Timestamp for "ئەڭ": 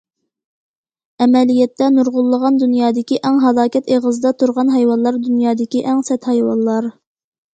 3.29-3.37, 5.91-6.01